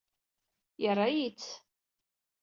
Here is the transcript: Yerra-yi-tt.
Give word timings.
Yerra-yi-tt. 0.81 1.49